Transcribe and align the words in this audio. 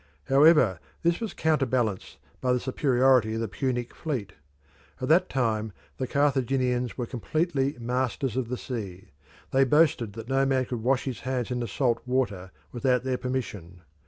However, 0.29 0.79
this 1.03 1.19
was 1.19 1.35
counterbalanced 1.35 2.17
by 2.41 2.53
the 2.53 2.59
superiority 2.59 3.35
of 3.35 3.39
the 3.39 3.47
Punic 3.47 3.93
fleet. 3.93 4.33
At 4.99 5.09
that 5.09 5.29
time 5.29 5.73
the 5.97 6.07
Carthaginians 6.07 6.97
were 6.97 7.05
completely 7.05 7.77
masters 7.79 8.35
of 8.35 8.47
the 8.49 8.57
sea; 8.57 9.09
they 9.51 9.63
boasted 9.63 10.13
that 10.13 10.27
no 10.27 10.43
man 10.43 10.65
could 10.65 10.81
wash 10.81 11.03
his 11.03 11.19
hands 11.19 11.51
in 11.51 11.59
the 11.59 11.67
salt 11.67 12.01
water 12.07 12.49
without 12.71 13.03
their 13.03 13.17
permission. 13.19 13.81